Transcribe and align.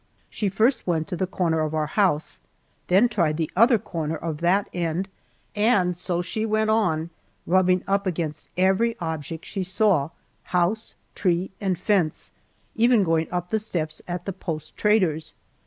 She 0.31 0.49
first 0.49 0.87
went 0.87 1.07
to 1.09 1.15
the 1.15 1.27
corner 1.27 1.59
of 1.59 1.75
our 1.75 1.85
house, 1.85 2.39
then 2.87 3.07
tried 3.07 3.37
the 3.37 3.51
other 3.55 3.77
corner 3.77 4.15
of 4.15 4.39
that 4.39 4.67
end, 4.73 5.07
and 5.55 5.95
so 5.95 6.23
she 6.23 6.43
went 6.43 6.71
on, 6.71 7.11
rubbing 7.45 7.83
up 7.85 8.07
against 8.07 8.49
every 8.57 8.97
object 8.97 9.45
she 9.45 9.61
saw 9.61 10.09
house, 10.45 10.95
tree, 11.13 11.51
and 11.61 11.77
fence 11.77 12.31
even 12.75 13.03
going 13.03 13.31
up 13.31 13.51
the 13.51 13.59
steps 13.59 14.01
at 14.07 14.25
the 14.25 14.33
post 14.33 14.75
trader's. 14.75 15.35